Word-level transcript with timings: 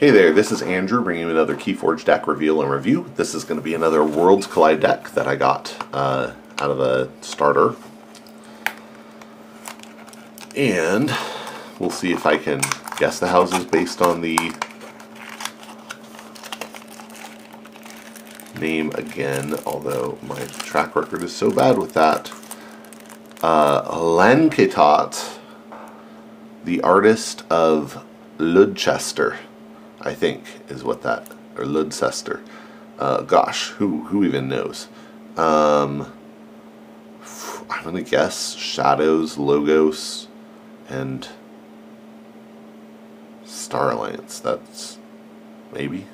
Hey 0.00 0.08
there, 0.08 0.32
this 0.32 0.50
is 0.50 0.62
Andrew 0.62 1.04
bringing 1.04 1.24
you 1.24 1.30
another 1.30 1.54
Keyforge 1.54 2.06
deck 2.06 2.26
reveal 2.26 2.62
and 2.62 2.70
review. 2.70 3.12
This 3.16 3.34
is 3.34 3.44
going 3.44 3.60
to 3.60 3.62
be 3.62 3.74
another 3.74 4.02
Worlds 4.02 4.46
Collide 4.46 4.80
deck 4.80 5.10
that 5.10 5.28
I 5.28 5.36
got 5.36 5.76
uh, 5.92 6.32
out 6.58 6.70
of 6.70 6.80
a 6.80 7.10
starter. 7.20 7.74
And 10.56 11.14
we'll 11.78 11.90
see 11.90 12.12
if 12.12 12.24
I 12.24 12.38
can 12.38 12.62
guess 12.96 13.20
the 13.20 13.28
houses 13.28 13.66
based 13.66 14.00
on 14.00 14.22
the 14.22 14.38
name 18.58 18.92
again, 18.94 19.54
although 19.66 20.16
my 20.22 20.40
track 20.46 20.96
record 20.96 21.22
is 21.22 21.36
so 21.36 21.50
bad 21.50 21.76
with 21.76 21.92
that. 21.92 22.32
Uh, 23.42 23.82
Lanketot, 23.82 25.36
the 26.64 26.80
artist 26.80 27.44
of 27.50 28.02
Ludchester. 28.38 29.36
I 30.00 30.14
think 30.14 30.44
is 30.68 30.82
what 30.82 31.02
that 31.02 31.28
or 31.56 31.64
Ludcester. 31.64 32.40
Uh, 32.98 33.22
gosh, 33.22 33.68
who 33.68 34.04
who 34.04 34.24
even 34.24 34.48
knows? 34.48 34.88
Um, 35.36 36.12
I'm 37.70 37.84
gonna 37.84 38.02
guess 38.02 38.54
Shadows, 38.54 39.38
Logos, 39.38 40.28
and 40.88 41.28
Star 43.44 43.92
Alliance. 43.92 44.40
That's 44.40 44.98
maybe. 45.72 46.06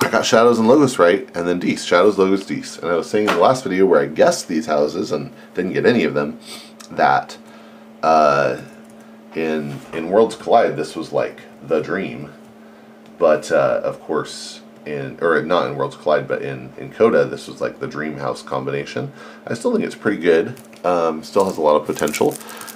I 0.00 0.10
got 0.10 0.26
Shadows 0.26 0.58
and 0.58 0.66
Logos 0.66 0.98
right, 0.98 1.28
and 1.36 1.46
then 1.46 1.60
Dis. 1.60 1.84
Shadows, 1.84 2.18
Logos, 2.18 2.44
Dis. 2.44 2.78
And 2.78 2.90
I 2.90 2.96
was 2.96 3.08
saying 3.08 3.28
in 3.28 3.34
the 3.34 3.40
last 3.40 3.62
video 3.62 3.86
where 3.86 4.00
I 4.00 4.06
guessed 4.06 4.48
these 4.48 4.66
houses 4.66 5.12
and 5.12 5.32
didn't 5.54 5.74
get 5.74 5.86
any 5.86 6.02
of 6.04 6.14
them, 6.14 6.40
that 6.90 7.38
uh, 8.02 8.60
in 9.34 9.78
in 9.92 10.10
Worlds 10.10 10.34
Collide 10.34 10.76
this 10.76 10.96
was 10.96 11.12
like 11.12 11.42
the 11.66 11.80
dream. 11.80 12.32
But 13.18 13.52
uh, 13.52 13.80
of 13.84 14.00
course, 14.00 14.60
in 14.84 15.18
or 15.20 15.42
not 15.42 15.70
in 15.70 15.76
Worlds 15.76 15.96
Collide, 15.96 16.26
but 16.26 16.42
in 16.42 16.72
in 16.76 16.90
Coda, 16.90 17.24
this 17.24 17.48
was 17.48 17.60
like 17.60 17.78
the 17.78 17.86
dream 17.86 18.18
house 18.18 18.42
combination. 18.42 19.12
I 19.46 19.54
still 19.54 19.72
think 19.72 19.84
it's 19.84 19.94
pretty 19.94 20.20
good. 20.20 20.54
Um, 20.84 21.22
still 21.22 21.44
has 21.44 21.56
a 21.56 21.60
lot 21.60 21.76
of 21.76 21.86
potential. 21.86 22.34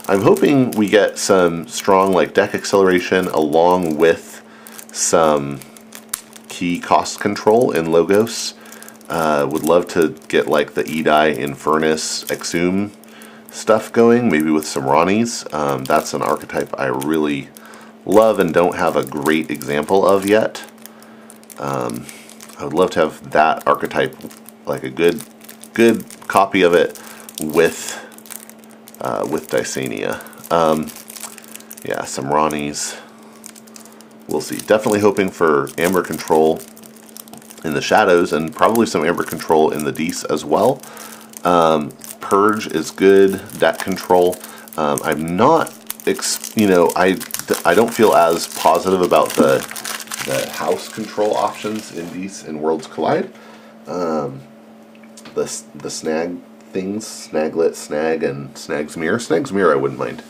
I'm 0.09 0.23
hoping 0.23 0.71
we 0.73 0.89
get 0.89 1.19
some 1.19 1.67
strong 1.67 2.13
like 2.13 2.33
deck 2.33 2.55
acceleration 2.55 3.27
along 3.29 3.97
with 3.97 4.43
some 4.93 5.61
key 6.49 6.79
cost 6.79 7.19
control 7.19 7.73
in 7.73 7.91
Logos. 7.91 8.55
Uh, 9.09 9.49
would 9.51 9.63
love 9.63 9.87
to 9.89 10.17
get 10.29 10.47
like 10.47 10.75
the 10.75 10.85
Edai, 10.85 11.37
Infurnace, 11.37 12.29
Exhume 12.31 12.93
stuff 13.51 13.93
going, 13.93 14.29
maybe 14.29 14.51
with 14.51 14.67
some 14.67 14.85
Ronnies. 14.85 15.53
Um, 15.53 15.85
that's 15.85 16.15
an 16.15 16.23
archetype 16.23 16.79
I 16.79 16.87
really 16.87 17.49
love 18.07 18.39
and 18.39 18.55
don't 18.55 18.77
have 18.77 18.97
a 18.97 19.05
great 19.05 19.51
example 19.51 20.07
of 20.07 20.27
yet. 20.27 20.65
Um, 21.59 22.07
I 22.59 22.65
would 22.65 22.73
love 22.73 22.91
to 22.93 23.01
have 23.01 23.31
that 23.33 23.67
archetype, 23.67 24.17
like 24.65 24.85
a 24.85 24.91
good, 24.91 25.23
good 25.75 26.05
copy 26.29 26.63
of 26.63 26.75
it 26.75 26.99
with 27.41 28.03
uh, 29.01 29.27
with 29.31 29.51
Dysania. 29.51 30.23
Um, 30.51 30.91
yeah, 31.85 32.05
some 32.05 32.27
Ronnies. 32.27 32.99
We'll 34.29 34.41
see. 34.41 34.57
Definitely 34.57 35.01
hoping 35.01 35.31
for 35.31 35.69
Amber 35.79 36.03
Control 36.03 36.61
in 37.65 37.75
the 37.75 37.83
Shadows 37.83 38.33
and 38.33 38.55
probably 38.55 38.87
some 38.87 39.05
Amber 39.05 39.25
Control 39.25 39.71
in 39.71 39.85
the 39.85 39.93
Dis 39.93 40.25
as 40.25 40.45
well. 40.45 40.81
Um, 41.45 41.91
Purge 42.21 42.67
is 42.69 42.91
good. 42.91 43.41
Deck 43.59 43.79
Control. 43.79 44.37
Um, 44.77 45.01
I'm 45.05 45.37
not, 45.37 45.73
you 46.57 46.67
know, 46.67 46.91
I 46.97 47.19
I 47.65 47.75
don't 47.75 47.93
feel 47.93 48.15
as 48.15 48.47
positive 48.59 49.03
about 49.03 49.31
the 49.31 49.59
the 50.27 50.51
house 50.51 50.89
control 50.89 51.37
options 51.37 51.97
in 51.97 52.13
these 52.13 52.45
in 52.45 52.61
Worlds 52.61 52.87
Collide. 52.87 53.33
Um, 53.87 54.41
the 55.35 55.63
the 55.75 55.91
snag 55.91 56.39
things, 56.73 57.07
Snaglet, 57.07 57.75
Snag, 57.75 58.23
and 58.23 58.57
Snag's 58.57 58.97
Mirror. 58.97 59.21
Snag's 59.21 59.53
Mirror 59.53 59.73
I 59.73 59.77
wouldn't 59.77 59.99
mind. 59.99 60.23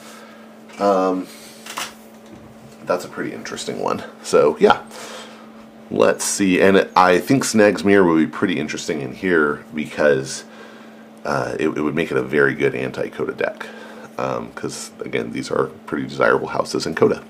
Um, 0.79 1.27
that's 2.85 3.05
a 3.05 3.09
pretty 3.09 3.33
interesting 3.33 3.81
one. 3.81 4.05
So 4.23 4.57
yeah, 4.61 4.85
let's 5.91 6.25
see. 6.25 6.61
And 6.61 6.89
I 6.95 7.19
think 7.19 7.45
Snag's 7.45 7.83
Mirror 7.83 8.05
would 8.05 8.19
be 8.19 8.27
pretty 8.27 8.59
interesting 8.59 9.01
in 9.01 9.15
here 9.15 9.65
because 9.75 10.45
uh, 11.25 11.57
it, 11.59 11.69
it 11.69 11.81
would 11.81 11.95
make 11.95 12.11
it 12.11 12.17
a 12.17 12.23
very 12.23 12.55
good 12.55 12.75
anti-Coda 12.75 13.33
deck 13.33 13.67
because 14.17 14.91
um, 14.91 15.07
again 15.07 15.33
these 15.33 15.51
are 15.51 15.67
pretty 15.87 16.07
desirable 16.07 16.49
houses 16.49 16.87
in 16.87 16.95
Coda. 16.95 17.23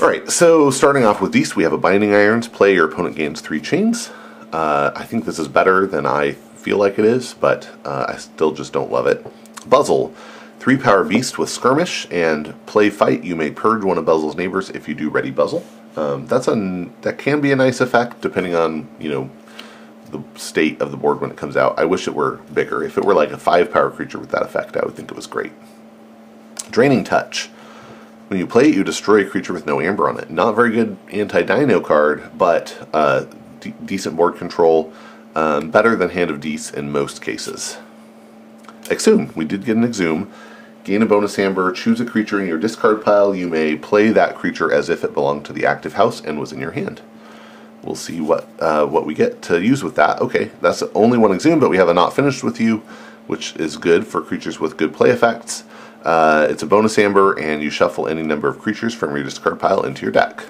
Alright, 0.00 0.30
so 0.30 0.70
starting 0.70 1.04
off 1.04 1.20
with 1.20 1.32
these, 1.32 1.56
we 1.56 1.64
have 1.64 1.72
a 1.72 1.78
Binding 1.78 2.14
Irons. 2.14 2.46
Play, 2.46 2.74
your 2.74 2.88
opponent 2.88 3.16
gains 3.16 3.40
three 3.40 3.60
chains. 3.60 4.10
Uh, 4.52 4.92
I 4.94 5.04
think 5.04 5.24
this 5.24 5.40
is 5.40 5.48
better 5.48 5.86
than 5.86 6.06
I 6.06 6.32
feel 6.32 6.78
like 6.78 6.98
it 6.98 7.04
is, 7.04 7.34
but 7.34 7.68
uh, 7.84 8.06
I 8.08 8.16
still 8.16 8.52
just 8.52 8.72
don't 8.72 8.92
love 8.92 9.06
it. 9.06 9.26
Buzzle, 9.68 10.14
three 10.60 10.76
power 10.76 11.02
beast 11.02 11.36
with 11.36 11.48
skirmish, 11.48 12.06
and 12.10 12.54
play 12.66 12.90
fight. 12.90 13.24
You 13.24 13.34
may 13.34 13.50
purge 13.50 13.82
one 13.82 13.98
of 13.98 14.04
Buzzle's 14.04 14.36
neighbors 14.36 14.70
if 14.70 14.88
you 14.88 14.94
do 14.94 15.10
ready 15.10 15.30
Buzzle. 15.30 15.64
Um, 15.96 16.26
that's 16.26 16.46
a 16.46 16.54
that 17.02 17.18
can 17.18 17.40
be 17.40 17.50
a 17.50 17.56
nice 17.56 17.80
effect 17.80 18.20
depending 18.20 18.54
on 18.54 18.88
you 19.00 19.10
know 19.10 19.30
the 20.10 20.22
state 20.36 20.80
of 20.80 20.90
the 20.90 20.96
board 20.96 21.20
when 21.20 21.30
it 21.30 21.36
comes 21.36 21.56
out. 21.56 21.78
I 21.78 21.84
wish 21.84 22.08
it 22.08 22.14
were 22.14 22.36
bigger. 22.52 22.82
If 22.82 22.98
it 22.98 23.04
were 23.04 23.14
like 23.14 23.30
a 23.30 23.38
five 23.38 23.72
power 23.72 23.90
creature 23.90 24.18
with 24.18 24.30
that 24.30 24.42
effect, 24.42 24.76
I 24.76 24.84
would 24.84 24.94
think 24.94 25.10
it 25.10 25.16
was 25.16 25.26
great. 25.26 25.52
Draining 26.70 27.04
Touch. 27.04 27.48
When 28.28 28.38
you 28.38 28.46
play 28.46 28.68
it, 28.68 28.74
you 28.74 28.84
destroy 28.84 29.24
a 29.24 29.28
creature 29.28 29.52
with 29.52 29.66
no 29.66 29.80
amber 29.80 30.08
on 30.08 30.18
it. 30.18 30.30
Not 30.30 30.54
very 30.54 30.70
good 30.70 30.98
anti-dino 31.10 31.80
card, 31.80 32.30
but 32.36 32.88
uh, 32.92 33.24
decent 33.84 34.16
board 34.16 34.36
control. 34.36 34.92
Um, 35.34 35.70
better 35.70 35.96
than 35.96 36.10
Hand 36.10 36.30
of 36.30 36.40
Dis 36.40 36.70
in 36.70 36.90
most 36.90 37.22
cases. 37.22 37.78
Exhume. 38.90 39.32
We 39.34 39.44
did 39.44 39.64
get 39.64 39.76
an 39.76 39.84
Exhume. 39.84 40.30
Gain 40.84 41.02
a 41.02 41.06
bonus 41.06 41.38
amber. 41.38 41.70
Choose 41.72 42.00
a 42.00 42.04
creature 42.04 42.40
in 42.40 42.48
your 42.48 42.58
discard 42.58 43.04
pile. 43.04 43.34
You 43.34 43.48
may 43.48 43.76
play 43.76 44.10
that 44.10 44.34
creature 44.34 44.72
as 44.72 44.88
if 44.88 45.04
it 45.04 45.14
belonged 45.14 45.44
to 45.46 45.52
the 45.52 45.64
active 45.64 45.94
house 45.94 46.20
and 46.20 46.38
was 46.38 46.52
in 46.52 46.60
your 46.60 46.72
hand 46.72 47.00
we'll 47.88 47.96
see 47.96 48.20
what 48.20 48.46
uh, 48.60 48.86
what 48.86 49.06
we 49.06 49.14
get 49.14 49.40
to 49.40 49.60
use 49.60 49.82
with 49.82 49.96
that. 49.96 50.20
Okay, 50.20 50.50
that's 50.60 50.82
only 50.94 51.16
one 51.16 51.32
exhume, 51.32 51.58
but 51.58 51.70
we 51.70 51.78
have 51.78 51.88
a 51.88 51.94
not 51.94 52.14
finished 52.14 52.44
with 52.44 52.60
you, 52.60 52.78
which 53.26 53.56
is 53.56 53.78
good 53.78 54.06
for 54.06 54.20
creatures 54.20 54.60
with 54.60 54.76
good 54.76 54.92
play 54.92 55.10
effects. 55.10 55.64
Uh, 56.04 56.46
it's 56.50 56.62
a 56.62 56.66
bonus 56.66 56.98
amber, 56.98 57.32
and 57.38 57.62
you 57.62 57.70
shuffle 57.70 58.06
any 58.06 58.22
number 58.22 58.46
of 58.46 58.58
creatures 58.58 58.94
from 58.94 59.16
your 59.16 59.24
discard 59.24 59.58
pile 59.58 59.82
into 59.82 60.02
your 60.02 60.12
deck. 60.12 60.44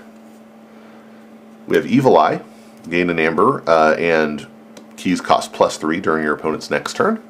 We 1.68 1.76
have 1.76 1.86
Evil 1.86 2.18
Eye, 2.18 2.40
gain 2.90 3.08
an 3.08 3.20
amber, 3.20 3.62
uh, 3.68 3.94
and 3.94 4.46
keys 4.96 5.20
cost 5.20 5.52
plus 5.52 5.76
three 5.76 6.00
during 6.00 6.24
your 6.24 6.34
opponent's 6.34 6.70
next 6.70 6.96
turn. 6.96 7.22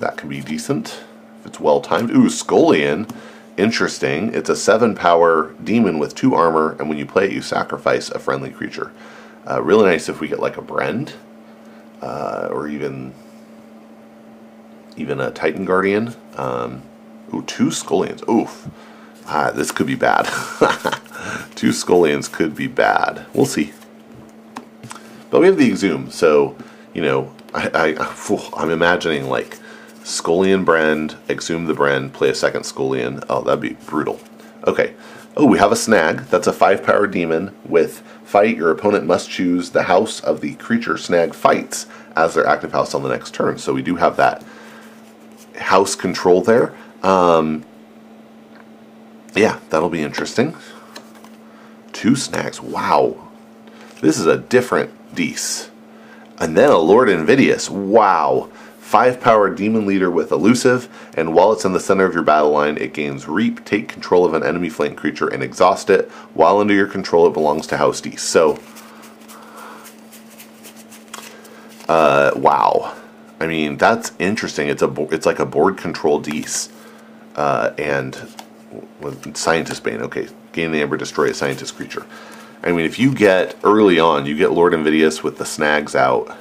That 0.00 0.16
can 0.16 0.28
be 0.28 0.40
decent 0.40 1.00
if 1.40 1.46
it's 1.46 1.60
well 1.60 1.80
timed. 1.80 2.10
Ooh, 2.10 2.28
Scullion 2.28 3.06
Interesting. 3.56 4.32
It's 4.34 4.48
a 4.48 4.56
7 4.56 4.94
power 4.94 5.54
demon 5.62 5.98
with 5.98 6.14
2 6.14 6.34
armor, 6.34 6.76
and 6.78 6.88
when 6.88 6.98
you 6.98 7.06
play 7.06 7.26
it, 7.26 7.32
you 7.32 7.42
sacrifice 7.42 8.08
a 8.10 8.18
friendly 8.18 8.50
creature. 8.50 8.92
Uh, 9.48 9.62
really 9.62 9.86
nice 9.86 10.08
if 10.08 10.20
we 10.20 10.28
get 10.28 10.40
like 10.40 10.56
a 10.56 10.62
Brend, 10.62 11.14
uh, 12.02 12.48
or 12.50 12.68
even 12.68 13.12
even 14.96 15.20
a 15.20 15.30
Titan 15.30 15.64
Guardian. 15.64 16.14
Um, 16.36 16.82
ooh, 17.32 17.42
two 17.42 17.70
Scullions. 17.70 18.22
Oof. 18.28 18.68
Ah, 19.26 19.50
this 19.50 19.72
could 19.72 19.86
be 19.86 19.94
bad. 19.94 20.28
two 21.54 21.72
Scullions 21.72 22.28
could 22.28 22.54
be 22.54 22.66
bad. 22.66 23.24
We'll 23.32 23.46
see. 23.46 23.72
But 25.30 25.40
we 25.40 25.46
have 25.46 25.56
the 25.56 25.70
Exhume, 25.70 26.10
so, 26.10 26.56
you 26.92 27.02
know, 27.02 27.32
I, 27.54 27.94
I, 27.96 28.50
I'm 28.56 28.70
imagining 28.70 29.28
like 29.28 29.58
Scullion 30.10 30.64
Brend, 30.64 31.16
exhume 31.28 31.66
the 31.66 31.74
Brend, 31.74 32.12
play 32.12 32.30
a 32.30 32.34
second 32.34 32.64
Scullion. 32.64 33.22
Oh, 33.30 33.42
that'd 33.42 33.60
be 33.60 33.76
brutal. 33.86 34.20
Okay. 34.66 34.94
Oh, 35.36 35.46
we 35.46 35.58
have 35.58 35.70
a 35.70 35.76
snag. 35.76 36.22
That's 36.26 36.48
a 36.48 36.52
five 36.52 36.82
power 36.82 37.06
demon 37.06 37.54
with 37.64 38.00
fight. 38.24 38.56
Your 38.56 38.70
opponent 38.72 39.06
must 39.06 39.30
choose 39.30 39.70
the 39.70 39.84
house 39.84 40.20
of 40.20 40.40
the 40.40 40.54
creature 40.56 40.98
snag 40.98 41.34
fights 41.34 41.86
as 42.16 42.34
their 42.34 42.46
active 42.46 42.72
house 42.72 42.94
on 42.94 43.04
the 43.04 43.08
next 43.08 43.32
turn. 43.32 43.56
So 43.58 43.72
we 43.72 43.82
do 43.82 43.94
have 43.96 44.16
that 44.16 44.44
house 45.56 45.94
control 45.94 46.42
there. 46.42 46.74
Um, 47.02 47.64
yeah, 49.34 49.60
that'll 49.70 49.90
be 49.90 50.02
interesting. 50.02 50.56
Two 51.92 52.16
snags. 52.16 52.60
Wow. 52.60 53.28
This 54.00 54.18
is 54.18 54.26
a 54.26 54.38
different 54.38 55.14
Dis. 55.14 55.70
And 56.38 56.56
then 56.56 56.70
a 56.70 56.78
Lord 56.78 57.08
Invidious. 57.08 57.70
Wow. 57.70 58.49
5 58.90 59.20
power 59.20 59.48
demon 59.48 59.86
leader 59.86 60.10
with 60.10 60.32
elusive, 60.32 60.88
and 61.16 61.32
while 61.32 61.52
it's 61.52 61.64
in 61.64 61.72
the 61.72 61.78
center 61.78 62.06
of 62.06 62.12
your 62.12 62.24
battle 62.24 62.50
line, 62.50 62.76
it 62.76 62.92
gains 62.92 63.28
reap, 63.28 63.64
take 63.64 63.86
control 63.86 64.24
of 64.24 64.34
an 64.34 64.42
enemy 64.42 64.68
flank 64.68 64.98
creature, 64.98 65.28
and 65.28 65.44
exhaust 65.44 65.90
it. 65.90 66.10
While 66.34 66.58
under 66.58 66.74
your 66.74 66.88
control, 66.88 67.28
it 67.28 67.32
belongs 67.32 67.68
to 67.68 67.76
House 67.76 68.00
D. 68.00 68.16
So, 68.16 68.58
uh, 71.88 72.32
wow. 72.34 72.96
I 73.38 73.46
mean, 73.46 73.76
that's 73.76 74.10
interesting. 74.18 74.68
It's 74.68 74.82
a 74.82 74.92
it's 75.14 75.24
like 75.24 75.38
a 75.38 75.46
board 75.46 75.76
control 75.76 76.18
Dis. 76.18 76.68
Uh, 77.36 77.72
and 77.78 78.16
with 79.00 79.36
Scientist 79.36 79.84
Bane. 79.84 80.00
Okay, 80.02 80.26
gain 80.50 80.72
the 80.72 80.82
amber, 80.82 80.96
destroy 80.96 81.30
a 81.30 81.34
scientist 81.34 81.76
creature. 81.76 82.04
I 82.64 82.72
mean, 82.72 82.86
if 82.86 82.98
you 82.98 83.14
get 83.14 83.56
early 83.62 84.00
on, 84.00 84.26
you 84.26 84.36
get 84.36 84.50
Lord 84.50 84.74
Invidious 84.74 85.22
with 85.22 85.38
the 85.38 85.46
snags 85.46 85.94
out. 85.94 86.36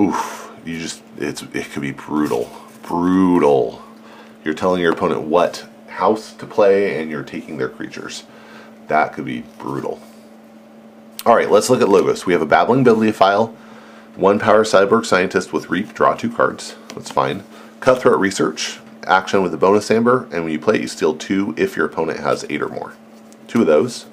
Oof, 0.00 0.41
you 0.64 0.78
just 0.78 1.02
it's 1.18 1.42
it 1.42 1.70
could 1.70 1.82
be 1.82 1.92
brutal, 1.92 2.50
brutal. 2.82 3.82
You're 4.44 4.54
telling 4.54 4.80
your 4.80 4.92
opponent 4.92 5.22
what 5.22 5.66
house 5.88 6.32
to 6.34 6.46
play, 6.46 7.00
and 7.00 7.10
you're 7.10 7.22
taking 7.22 7.58
their 7.58 7.68
creatures. 7.68 8.24
That 8.88 9.12
could 9.12 9.24
be 9.24 9.44
brutal. 9.58 10.00
All 11.24 11.36
right, 11.36 11.50
let's 11.50 11.70
look 11.70 11.80
at 11.80 11.88
logos. 11.88 12.26
We 12.26 12.32
have 12.32 12.42
a 12.42 12.46
babbling 12.46 12.82
bibliophile, 12.82 13.54
one 14.16 14.38
power 14.38 14.64
cyborg 14.64 15.06
scientist 15.06 15.52
with 15.52 15.70
reap, 15.70 15.94
draw 15.94 16.14
two 16.14 16.30
cards. 16.30 16.74
That's 16.94 17.10
fine. 17.10 17.44
Cutthroat 17.78 18.18
research, 18.18 18.80
action 19.04 19.42
with 19.42 19.54
a 19.54 19.56
bonus 19.56 19.90
amber, 19.90 20.28
and 20.32 20.42
when 20.44 20.52
you 20.52 20.58
play, 20.58 20.80
you 20.80 20.88
steal 20.88 21.14
two 21.14 21.54
if 21.56 21.76
your 21.76 21.86
opponent 21.86 22.20
has 22.20 22.44
eight 22.50 22.62
or 22.62 22.68
more. 22.68 22.94
Two 23.46 23.60
of 23.60 23.66
those. 23.66 24.06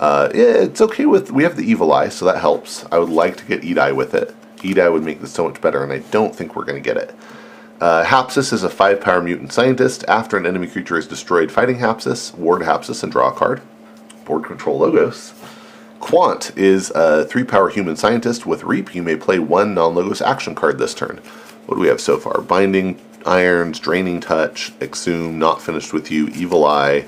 Uh, 0.00 0.30
it's 0.32 0.80
okay 0.80 1.06
with. 1.06 1.30
We 1.30 1.42
have 1.44 1.56
the 1.56 1.64
evil 1.64 1.92
eye, 1.92 2.08
so 2.08 2.24
that 2.24 2.38
helps. 2.38 2.84
I 2.90 2.98
would 2.98 3.10
like 3.10 3.36
to 3.36 3.44
get 3.44 3.62
Edeye 3.62 3.94
with 3.94 4.14
it. 4.14 4.34
Edeye 4.60 4.92
would 4.92 5.04
make 5.04 5.20
this 5.20 5.32
so 5.32 5.48
much 5.48 5.60
better, 5.60 5.82
and 5.82 5.92
I 5.92 5.98
don't 6.10 6.34
think 6.34 6.54
we're 6.54 6.64
going 6.64 6.82
to 6.82 6.86
get 6.86 6.96
it. 6.96 7.14
Uh, 7.80 8.04
Hapsis 8.04 8.52
is 8.52 8.62
a 8.62 8.68
5 8.68 9.00
power 9.00 9.22
mutant 9.22 9.52
scientist. 9.52 10.04
After 10.06 10.36
an 10.36 10.46
enemy 10.46 10.66
creature 10.66 10.98
is 10.98 11.06
destroyed 11.06 11.50
fighting 11.50 11.78
Hapsis, 11.78 12.34
ward 12.34 12.62
Hapsis 12.62 13.02
and 13.02 13.10
draw 13.10 13.30
a 13.30 13.32
card. 13.32 13.62
Board 14.26 14.44
control 14.44 14.78
logos. 14.78 15.32
Quant 15.98 16.56
is 16.56 16.90
a 16.94 17.24
3 17.24 17.44
power 17.44 17.70
human 17.70 17.96
scientist 17.96 18.44
with 18.44 18.64
Reap. 18.64 18.94
You 18.94 19.02
may 19.02 19.16
play 19.16 19.38
one 19.38 19.74
non 19.74 19.94
logos 19.94 20.20
action 20.20 20.54
card 20.54 20.78
this 20.78 20.94
turn. 20.94 21.20
What 21.66 21.76
do 21.76 21.80
we 21.80 21.88
have 21.88 22.00
so 22.00 22.18
far? 22.18 22.40
Binding 22.42 23.00
Irons, 23.24 23.78
Draining 23.78 24.20
Touch, 24.20 24.72
Exhume, 24.80 25.38
Not 25.38 25.62
Finished 25.62 25.92
with 25.92 26.10
You, 26.10 26.28
Evil 26.28 26.64
Eye, 26.64 27.06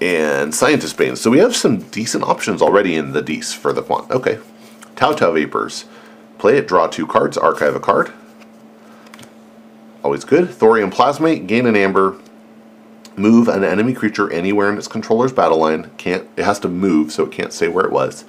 and 0.00 0.54
Scientist 0.54 0.96
Bane. 0.96 1.16
So 1.16 1.30
we 1.30 1.38
have 1.38 1.54
some 1.54 1.78
decent 1.90 2.24
options 2.24 2.62
already 2.62 2.94
in 2.94 3.12
the 3.12 3.22
Dis 3.22 3.52
for 3.52 3.72
the 3.72 3.82
Quant. 3.82 4.10
Okay. 4.10 4.38
Tau 4.96 5.12
Tau 5.12 5.32
Vapors. 5.32 5.84
Play 6.40 6.56
it, 6.56 6.66
draw 6.66 6.86
two 6.86 7.06
cards, 7.06 7.36
archive 7.36 7.76
a 7.76 7.80
card. 7.80 8.10
Always 10.02 10.24
good. 10.24 10.48
Thorium 10.48 10.90
Plasmate, 10.90 11.46
gain 11.46 11.66
an 11.66 11.76
amber, 11.76 12.18
move 13.14 13.46
an 13.46 13.62
enemy 13.62 13.92
creature 13.92 14.32
anywhere 14.32 14.72
in 14.72 14.78
its 14.78 14.88
controller's 14.88 15.34
battle 15.34 15.58
line. 15.58 15.90
Can't 15.98 16.26
it 16.38 16.44
has 16.44 16.58
to 16.60 16.68
move, 16.68 17.12
so 17.12 17.24
it 17.24 17.32
can't 17.32 17.52
say 17.52 17.68
where 17.68 17.84
it 17.84 17.92
was. 17.92 18.24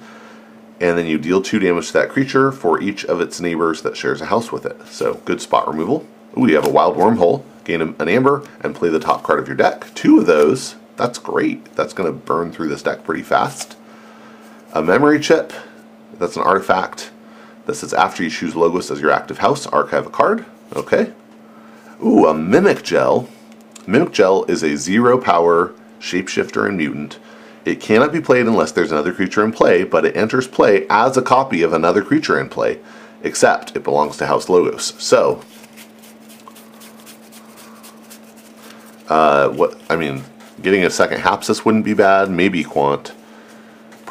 And 0.78 0.98
then 0.98 1.06
you 1.06 1.16
deal 1.16 1.40
two 1.40 1.58
damage 1.58 1.86
to 1.86 1.92
that 1.94 2.10
creature 2.10 2.52
for 2.52 2.82
each 2.82 3.02
of 3.06 3.22
its 3.22 3.40
neighbors 3.40 3.80
that 3.80 3.96
shares 3.96 4.20
a 4.20 4.26
house 4.26 4.52
with 4.52 4.66
it. 4.66 4.86
So 4.88 5.14
good 5.24 5.40
spot 5.40 5.66
removal. 5.66 6.06
Ooh, 6.36 6.46
you 6.46 6.56
have 6.56 6.66
a 6.66 6.70
wild 6.70 6.96
wormhole, 6.98 7.44
gain 7.64 7.80
an 7.80 8.08
amber, 8.10 8.46
and 8.60 8.74
play 8.74 8.90
the 8.90 9.00
top 9.00 9.22
card 9.22 9.38
of 9.38 9.48
your 9.48 9.56
deck. 9.56 9.86
Two 9.94 10.18
of 10.18 10.26
those, 10.26 10.74
that's 10.98 11.18
great. 11.18 11.64
That's 11.76 11.94
going 11.94 12.12
to 12.12 12.18
burn 12.18 12.52
through 12.52 12.68
this 12.68 12.82
deck 12.82 13.04
pretty 13.04 13.22
fast. 13.22 13.78
A 14.74 14.82
memory 14.82 15.18
chip, 15.18 15.54
that's 16.18 16.36
an 16.36 16.42
artifact. 16.42 17.10
This 17.66 17.82
is 17.82 17.94
after 17.94 18.22
you 18.24 18.30
choose 18.30 18.56
Logos 18.56 18.90
as 18.90 19.00
your 19.00 19.12
active 19.12 19.38
house, 19.38 19.66
archive 19.66 20.06
a 20.06 20.10
card. 20.10 20.44
Okay. 20.74 21.12
Ooh, 22.04 22.26
a 22.26 22.34
Mimic 22.34 22.82
Gel. 22.82 23.28
Mimic 23.86 24.12
Gel 24.12 24.44
is 24.44 24.62
a 24.62 24.76
zero 24.76 25.18
power 25.18 25.72
shapeshifter 26.00 26.66
and 26.66 26.76
mutant. 26.76 27.18
It 27.64 27.80
cannot 27.80 28.12
be 28.12 28.20
played 28.20 28.46
unless 28.46 28.72
there's 28.72 28.90
another 28.90 29.12
creature 29.12 29.44
in 29.44 29.52
play, 29.52 29.84
but 29.84 30.04
it 30.04 30.16
enters 30.16 30.48
play 30.48 30.86
as 30.90 31.16
a 31.16 31.22
copy 31.22 31.62
of 31.62 31.72
another 31.72 32.02
creature 32.02 32.40
in 32.40 32.48
play, 32.48 32.80
except 33.22 33.76
it 33.76 33.84
belongs 33.84 34.16
to 34.16 34.26
House 34.26 34.48
Logos. 34.48 34.94
So, 35.00 35.44
uh, 39.08 39.50
what 39.50 39.80
I 39.88 39.94
mean, 39.94 40.24
getting 40.60 40.84
a 40.84 40.90
second 40.90 41.20
Hapsis 41.20 41.64
wouldn't 41.64 41.84
be 41.84 41.94
bad. 41.94 42.30
Maybe 42.30 42.64
Quant. 42.64 43.12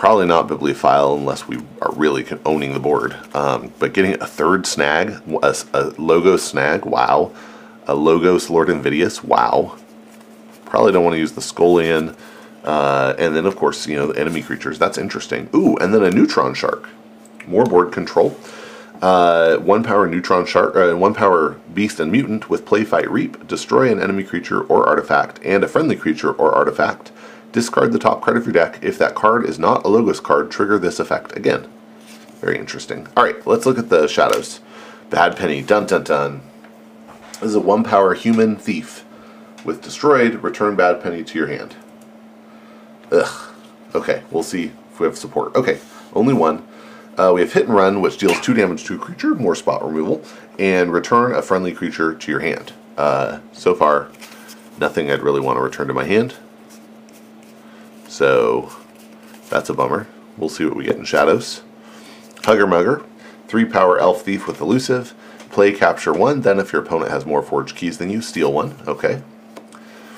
Probably 0.01 0.25
not 0.25 0.47
Bibliophile 0.47 1.13
unless 1.13 1.47
we 1.47 1.57
are 1.79 1.93
really 1.93 2.25
owning 2.43 2.73
the 2.73 2.79
board. 2.79 3.15
Um, 3.35 3.71
but 3.77 3.93
getting 3.93 4.13
a 4.15 4.25
third 4.25 4.65
snag, 4.65 5.21
a, 5.43 5.55
a 5.73 5.83
Logos 5.99 6.43
snag, 6.43 6.85
wow 6.85 7.31
a 7.87 7.95
Logos 7.95 8.49
Lord 8.49 8.69
Invidious. 8.69 9.23
Wow. 9.23 9.77
Probably 10.65 10.91
don't 10.91 11.03
want 11.03 11.13
to 11.13 11.19
use 11.19 11.33
the 11.33 11.41
Scullion. 11.41 12.15
Uh, 12.63 13.13
and 13.17 13.35
then, 13.35 13.45
of 13.45 13.55
course, 13.55 13.87
you 13.87 13.95
know, 13.95 14.07
the 14.07 14.19
enemy 14.19 14.41
creatures. 14.41 14.79
That's 14.79 14.97
interesting. 14.97 15.49
Ooh, 15.53 15.77
and 15.77 15.93
then 15.93 16.03
a 16.03 16.09
Neutron 16.09 16.53
Shark. 16.53 16.89
More 17.45 17.65
board 17.65 17.91
control. 17.91 18.35
Uh, 19.01 19.57
one 19.57 19.83
power 19.83 20.07
Neutron 20.07 20.45
Shark, 20.45 20.75
uh, 20.75 20.95
one 20.95 21.13
power 21.13 21.59
Beast 21.73 21.99
and 21.99 22.11
Mutant 22.11 22.49
with 22.49 22.65
Play 22.65 22.83
Fight 22.83 23.09
Reap. 23.09 23.47
Destroy 23.47 23.91
an 23.91 23.99
enemy 23.99 24.23
creature 24.23 24.61
or 24.61 24.87
artifact 24.87 25.39
and 25.43 25.63
a 25.63 25.67
friendly 25.67 25.95
creature 25.95 26.31
or 26.31 26.53
artifact. 26.53 27.11
Discard 27.51 27.91
the 27.91 27.99
top 27.99 28.21
card 28.21 28.37
of 28.37 28.45
your 28.45 28.53
deck. 28.53 28.79
If 28.81 28.97
that 28.97 29.15
card 29.15 29.45
is 29.45 29.59
not 29.59 29.85
a 29.85 29.89
Logos 29.89 30.19
card, 30.19 30.51
trigger 30.51 30.79
this 30.79 30.99
effect 30.99 31.35
again. 31.35 31.67
Very 32.39 32.57
interesting. 32.57 33.07
All 33.15 33.23
right, 33.23 33.45
let's 33.45 33.65
look 33.65 33.77
at 33.77 33.89
the 33.89 34.07
shadows. 34.07 34.61
Bad 35.09 35.35
Penny. 35.35 35.61
Dun 35.61 35.85
dun 35.85 36.03
dun. 36.03 36.41
This 37.33 37.49
is 37.49 37.55
a 37.55 37.59
one 37.59 37.83
power 37.83 38.13
human 38.13 38.55
thief. 38.55 39.03
With 39.65 39.81
destroyed, 39.81 40.35
return 40.35 40.75
bad 40.75 41.03
penny 41.03 41.23
to 41.23 41.37
your 41.37 41.47
hand. 41.47 41.75
Ugh. 43.11 43.53
Okay, 43.93 44.23
we'll 44.31 44.43
see 44.43 44.71
if 44.91 44.99
we 44.99 45.05
have 45.05 45.17
support. 45.17 45.55
Okay, 45.55 45.79
only 46.13 46.33
one. 46.33 46.65
Uh, 47.17 47.31
we 47.35 47.41
have 47.41 47.53
hit 47.53 47.65
and 47.65 47.75
run, 47.75 48.01
which 48.01 48.17
deals 48.17 48.39
two 48.41 48.53
damage 48.53 48.85
to 48.85 48.95
a 48.95 48.97
creature, 48.97 49.35
more 49.35 49.53
spot 49.53 49.85
removal, 49.85 50.23
and 50.57 50.93
return 50.93 51.33
a 51.33 51.41
friendly 51.41 51.73
creature 51.73 52.15
to 52.15 52.31
your 52.31 52.39
hand. 52.39 52.73
Uh, 52.97 53.39
so 53.51 53.75
far, 53.75 54.09
nothing 54.79 55.11
I'd 55.11 55.21
really 55.21 55.41
want 55.41 55.57
to 55.57 55.61
return 55.61 55.87
to 55.89 55.93
my 55.93 56.05
hand. 56.05 56.35
So 58.11 58.69
that's 59.49 59.69
a 59.69 59.73
bummer. 59.73 60.05
We'll 60.37 60.49
see 60.49 60.65
what 60.65 60.75
we 60.75 60.83
get 60.83 60.97
in 60.97 61.05
shadows. 61.05 61.61
Hugger 62.43 62.67
Mugger, 62.67 63.05
three 63.47 63.63
power 63.63 63.97
elf 63.97 64.23
thief 64.23 64.47
with 64.47 64.59
elusive. 64.59 65.13
Play 65.49 65.71
capture 65.71 66.11
one, 66.11 66.41
then 66.41 66.59
if 66.59 66.73
your 66.73 66.81
opponent 66.81 67.09
has 67.11 67.25
more 67.25 67.41
forged 67.41 67.77
keys 67.77 67.99
than 67.99 68.09
you, 68.09 68.21
steal 68.21 68.51
one. 68.51 68.75
Okay. 68.85 69.23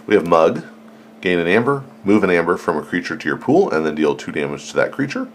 We 0.07 0.15
have 0.15 0.25
Mug. 0.25 0.63
Gain 1.21 1.37
an 1.37 1.47
amber, 1.47 1.83
move 2.03 2.23
an 2.23 2.31
amber 2.31 2.57
from 2.57 2.77
a 2.77 2.81
creature 2.81 3.15
to 3.15 3.29
your 3.29 3.37
pool, 3.37 3.71
and 3.71 3.85
then 3.85 3.93
deal 3.93 4.15
two 4.15 4.31
damage 4.31 4.69
to 4.71 4.75
that 4.75 4.91
creature. 4.91 5.29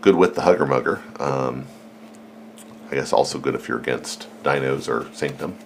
Good 0.00 0.16
with 0.16 0.34
the 0.34 0.42
Hugger 0.42 0.66
Mugger. 0.66 1.02
Um, 1.20 1.66
I 2.90 2.96
guess 2.96 3.12
also 3.12 3.38
good 3.38 3.54
if 3.54 3.68
you're 3.68 3.78
against 3.78 4.26
Dinos 4.42 4.88
or 4.88 5.10
Sanctum. 5.14 5.56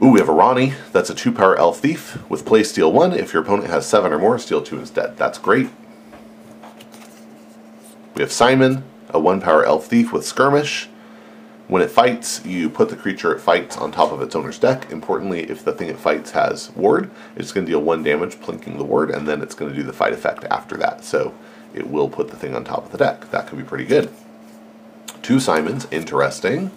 Ooh, 0.00 0.10
we 0.10 0.20
have 0.20 0.28
a 0.28 0.32
Ronnie. 0.32 0.74
That's 0.92 1.10
a 1.10 1.14
two 1.14 1.32
power 1.32 1.56
elf 1.58 1.80
thief 1.80 2.18
with 2.30 2.46
play 2.46 2.62
steal 2.62 2.92
one. 2.92 3.12
If 3.12 3.32
your 3.32 3.42
opponent 3.42 3.68
has 3.68 3.84
seven 3.84 4.12
or 4.12 4.18
more, 4.18 4.38
steal 4.38 4.62
two 4.62 4.78
instead. 4.78 5.16
That's 5.16 5.38
great. 5.38 5.70
We 8.14 8.22
have 8.22 8.30
Simon, 8.30 8.84
a 9.08 9.18
one 9.18 9.40
power 9.40 9.64
elf 9.64 9.86
thief 9.86 10.12
with 10.12 10.24
skirmish. 10.24 10.88
When 11.66 11.82
it 11.82 11.90
fights, 11.90 12.46
you 12.46 12.70
put 12.70 12.90
the 12.90 12.96
creature 12.96 13.34
it 13.34 13.40
fights 13.40 13.76
on 13.76 13.90
top 13.90 14.12
of 14.12 14.22
its 14.22 14.36
owner's 14.36 14.58
deck. 14.58 14.90
Importantly, 14.92 15.50
if 15.50 15.64
the 15.64 15.72
thing 15.72 15.88
it 15.88 15.98
fights 15.98 16.30
has 16.30 16.70
ward, 16.76 17.10
it's 17.34 17.50
going 17.50 17.66
to 17.66 17.72
deal 17.72 17.82
one 17.82 18.04
damage, 18.04 18.36
plinking 18.36 18.78
the 18.78 18.84
ward, 18.84 19.10
and 19.10 19.26
then 19.26 19.42
it's 19.42 19.54
going 19.54 19.70
to 19.70 19.76
do 19.76 19.82
the 19.82 19.92
fight 19.92 20.12
effect 20.12 20.44
after 20.44 20.76
that. 20.76 21.04
So 21.04 21.34
it 21.74 21.90
will 21.90 22.08
put 22.08 22.28
the 22.28 22.36
thing 22.36 22.54
on 22.54 22.64
top 22.64 22.86
of 22.86 22.92
the 22.92 22.98
deck. 22.98 23.30
That 23.32 23.48
could 23.48 23.58
be 23.58 23.64
pretty 23.64 23.84
good. 23.84 24.10
Two 25.22 25.40
Simons, 25.40 25.88
interesting. 25.90 26.70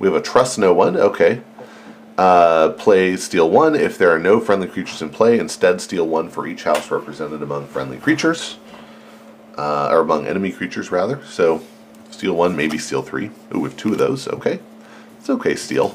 We 0.00 0.08
have 0.08 0.16
a 0.16 0.20
Trust 0.20 0.58
No 0.58 0.72
One, 0.72 0.96
okay. 0.96 1.42
Uh, 2.18 2.70
play 2.70 3.16
Steal 3.16 3.48
One. 3.48 3.76
If 3.76 3.96
there 3.96 4.10
are 4.10 4.18
no 4.18 4.40
friendly 4.40 4.66
creatures 4.66 5.00
in 5.00 5.10
play, 5.10 5.38
instead 5.38 5.80
steal 5.80 6.08
one 6.08 6.28
for 6.28 6.46
each 6.46 6.64
house 6.64 6.90
represented 6.90 7.42
among 7.42 7.68
friendly 7.68 7.98
creatures. 7.98 8.58
Uh, 9.56 9.88
or 9.90 10.00
among 10.00 10.26
enemy 10.26 10.50
creatures, 10.50 10.90
rather. 10.90 11.24
So 11.26 11.62
Steal 12.10 12.34
one, 12.34 12.56
maybe 12.56 12.76
steal 12.76 13.02
three. 13.02 13.30
Ooh, 13.54 13.60
we 13.60 13.68
have 13.68 13.76
two 13.76 13.92
of 13.92 13.98
those. 13.98 14.28
Okay. 14.28 14.60
It's 15.18 15.30
okay, 15.30 15.54
steal. 15.54 15.94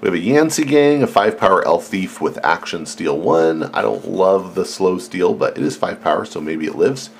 We 0.00 0.06
have 0.08 0.14
a 0.14 0.18
Yantzee 0.18 0.68
Gang, 0.68 1.02
a 1.02 1.08
5 1.08 1.38
power 1.38 1.64
elf 1.66 1.86
thief 1.88 2.20
with 2.20 2.38
action 2.44 2.86
steal 2.86 3.18
1. 3.18 3.64
I 3.74 3.82
don't 3.82 4.06
love 4.06 4.54
the 4.54 4.64
slow 4.64 4.98
steal, 4.98 5.34
but 5.34 5.56
it 5.56 5.64
is 5.64 5.76
5 5.76 6.00
power, 6.00 6.24
so 6.24 6.40
maybe 6.40 6.66
it 6.66 6.76
lives. 6.76 7.10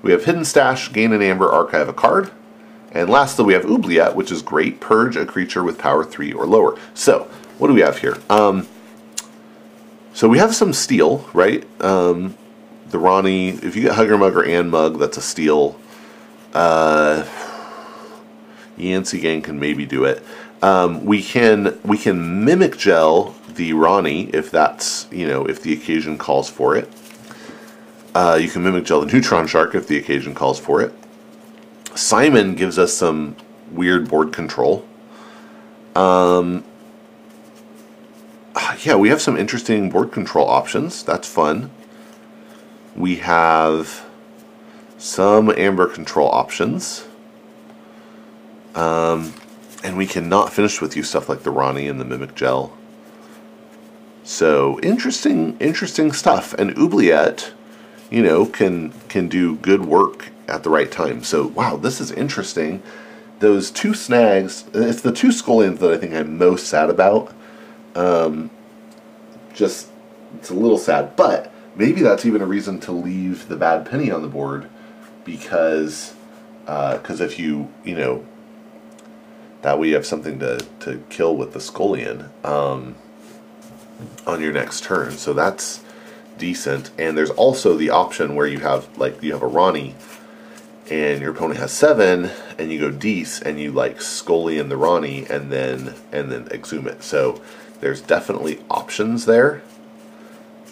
We 0.00 0.12
have 0.12 0.24
Hidden 0.24 0.46
Stash, 0.46 0.92
gain 0.92 1.12
an 1.12 1.20
amber, 1.20 1.50
archive 1.50 1.88
a 1.88 1.92
card. 1.92 2.30
And 2.94 3.10
lastly, 3.10 3.44
we 3.44 3.52
have 3.54 3.64
Oubliette, 3.66 4.14
which 4.14 4.30
is 4.30 4.40
great. 4.40 4.80
Purge 4.80 5.16
a 5.16 5.26
creature 5.26 5.64
with 5.64 5.78
power 5.78 6.04
3 6.04 6.32
or 6.32 6.46
lower. 6.46 6.78
So, 6.94 7.28
what 7.58 7.66
do 7.68 7.74
we 7.74 7.80
have 7.80 7.98
here? 7.98 8.16
Um, 8.30 8.68
so 10.12 10.28
we 10.28 10.38
have 10.38 10.54
some 10.54 10.72
steel, 10.72 11.28
right? 11.32 11.66
Um, 11.82 12.36
the 12.88 13.00
Ronnie, 13.00 13.48
if 13.48 13.74
you 13.74 13.82
get 13.82 13.96
Hugger 13.96 14.16
Mugger 14.16 14.44
and 14.44 14.70
Mug, 14.70 15.00
that's 15.00 15.16
a 15.16 15.20
steal. 15.20 15.78
Uh, 16.52 17.26
Yantzee 18.78 19.20
Gang 19.20 19.42
can 19.42 19.58
maybe 19.58 19.84
do 19.84 20.04
it. 20.04 20.22
Um, 20.62 21.04
we 21.04 21.20
can 21.20 21.78
we 21.82 21.98
can 21.98 22.44
mimic 22.44 22.78
gel 22.78 23.34
the 23.48 23.72
Ronnie 23.72 24.30
if 24.32 24.50
that's 24.50 25.08
you 25.10 25.26
know 25.26 25.44
if 25.44 25.60
the 25.62 25.72
occasion 25.72 26.16
calls 26.16 26.48
for 26.48 26.76
it. 26.76 26.88
Uh, 28.14 28.38
you 28.40 28.48
can 28.48 28.62
mimic 28.62 28.84
gel 28.84 29.00
the 29.00 29.12
Neutron 29.12 29.48
Shark 29.48 29.74
if 29.74 29.88
the 29.88 29.98
occasion 29.98 30.32
calls 30.32 30.60
for 30.60 30.80
it. 30.80 30.94
Simon 31.94 32.54
gives 32.54 32.78
us 32.78 32.92
some 32.92 33.36
weird 33.70 34.08
board 34.08 34.32
control. 34.32 34.86
Um, 35.94 36.64
uh, 38.54 38.76
yeah, 38.82 38.96
we 38.96 39.08
have 39.08 39.20
some 39.20 39.36
interesting 39.36 39.90
board 39.90 40.12
control 40.12 40.48
options. 40.48 41.02
That's 41.02 41.28
fun. 41.28 41.70
We 42.96 43.16
have 43.16 44.04
some 44.98 45.50
amber 45.50 45.86
control 45.86 46.28
options. 46.28 47.06
Um, 48.74 49.34
and 49.84 49.96
we 49.96 50.06
cannot 50.06 50.52
finish 50.52 50.80
with 50.80 50.96
you 50.96 51.02
stuff 51.02 51.28
like 51.28 51.42
the 51.42 51.50
Ronnie 51.50 51.88
and 51.88 52.00
the 52.00 52.04
Mimic 52.04 52.34
Gel. 52.34 52.76
So 54.24 54.80
interesting, 54.80 55.56
interesting 55.60 56.12
stuff. 56.12 56.54
And 56.54 56.76
Oubliette, 56.78 57.52
you 58.10 58.22
know, 58.22 58.46
can 58.46 58.92
can 59.08 59.28
do 59.28 59.56
good 59.56 59.84
work 59.84 60.30
at 60.48 60.62
the 60.62 60.70
right 60.70 60.90
time. 60.90 61.22
So 61.22 61.48
wow, 61.48 61.76
this 61.76 62.00
is 62.00 62.10
interesting. 62.10 62.82
Those 63.40 63.70
two 63.70 63.94
snags, 63.94 64.64
it's 64.72 65.02
the 65.02 65.12
two 65.12 65.32
Scullions 65.32 65.80
that 65.80 65.92
I 65.92 65.98
think 65.98 66.14
I'm 66.14 66.38
most 66.38 66.66
sad 66.66 66.88
about. 66.88 67.34
Um, 67.94 68.50
just 69.52 69.88
it's 70.38 70.50
a 70.50 70.54
little 70.54 70.78
sad, 70.78 71.16
but 71.16 71.52
maybe 71.76 72.02
that's 72.02 72.24
even 72.24 72.42
a 72.42 72.46
reason 72.46 72.80
to 72.80 72.92
leave 72.92 73.48
the 73.48 73.56
bad 73.56 73.86
penny 73.86 74.10
on 74.10 74.22
the 74.22 74.28
board 74.28 74.68
because 75.24 76.14
because 76.64 77.20
uh, 77.20 77.24
if 77.24 77.38
you 77.38 77.68
you 77.84 77.94
know 77.94 78.24
that 79.64 79.78
way 79.78 79.88
you 79.88 79.94
have 79.94 80.06
something 80.06 80.38
to, 80.38 80.58
to 80.80 81.02
kill 81.08 81.34
with 81.36 81.54
the 81.54 81.58
Scullion 81.58 82.28
um, 82.44 82.94
on 84.26 84.42
your 84.42 84.52
next 84.52 84.84
turn. 84.84 85.12
So 85.12 85.32
that's 85.32 85.82
decent. 86.36 86.90
And 86.98 87.16
there's 87.16 87.30
also 87.30 87.74
the 87.74 87.88
option 87.88 88.34
where 88.34 88.46
you 88.46 88.58
have 88.58 88.86
like 88.98 89.22
you 89.22 89.32
have 89.32 89.42
a 89.42 89.46
Ronnie 89.46 89.94
and 90.90 91.22
your 91.22 91.30
opponent 91.32 91.60
has 91.60 91.72
seven 91.72 92.30
and 92.58 92.70
you 92.70 92.78
go 92.78 92.90
Dis 92.90 93.40
and 93.40 93.58
you 93.58 93.72
like 93.72 93.98
Scullion 93.98 94.68
the 94.68 94.76
Ronnie 94.76 95.26
and 95.30 95.50
then 95.50 95.94
and 96.12 96.30
then 96.30 96.48
exhume 96.48 96.86
it. 96.86 97.02
So 97.02 97.40
there's 97.80 98.00
definitely 98.00 98.62
options 98.70 99.26
there. 99.26 99.62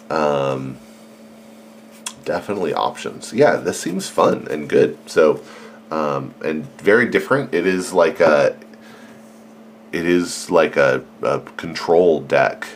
Um, 0.09 0.77
definitely 2.25 2.73
options. 2.73 3.33
Yeah, 3.33 3.55
this 3.57 3.79
seems 3.79 4.09
fun 4.09 4.47
and 4.49 4.69
good. 4.69 4.97
So, 5.07 5.43
um, 5.91 6.33
and 6.43 6.65
very 6.79 7.07
different. 7.07 7.53
It 7.53 7.65
is 7.65 7.93
like 7.93 8.19
a, 8.19 8.57
it 9.91 10.05
is 10.05 10.49
like 10.49 10.77
a, 10.77 11.03
a 11.21 11.39
control 11.57 12.21
deck 12.21 12.67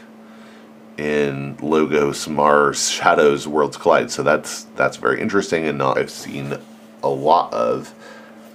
in 0.97 1.57
Logos, 1.57 2.27
Mars, 2.27 2.89
Shadows, 2.89 3.47
Worlds 3.47 3.77
Collide. 3.77 4.11
So 4.11 4.23
that's 4.23 4.63
that's 4.75 4.97
very 4.97 5.21
interesting 5.21 5.67
and 5.67 5.77
not 5.77 5.97
I've 5.97 6.11
seen 6.11 6.57
a 7.07 7.13
lot 7.13 7.53
of. 7.53 7.93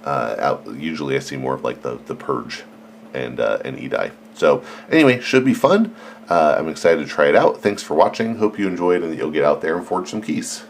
Uh, 0.05 0.35
out, 0.37 0.67
usually 0.75 1.15
I 1.15 1.19
see 1.19 1.37
more 1.37 1.53
of 1.53 1.63
like 1.63 1.81
the 1.81 1.97
the 2.07 2.15
Purge 2.15 2.63
and 3.13 3.39
uh, 3.39 3.59
and 3.63 3.77
Edai. 3.77 4.11
So 4.33 4.63
anyway, 4.91 5.21
should 5.21 5.45
be 5.45 5.53
fun. 5.53 5.95
Uh, 6.29 6.55
I'm 6.57 6.67
excited 6.67 7.01
to 7.01 7.07
try 7.07 7.27
it 7.27 7.35
out. 7.35 7.61
Thanks 7.61 7.83
for 7.83 7.93
watching. 7.93 8.35
Hope 8.35 8.59
you 8.59 8.67
enjoyed 8.67 9.01
and 9.01 9.11
that 9.11 9.17
you'll 9.17 9.31
get 9.31 9.43
out 9.43 9.61
there 9.61 9.77
and 9.77 9.85
forge 9.85 10.09
some 10.09 10.21
keys. 10.21 10.63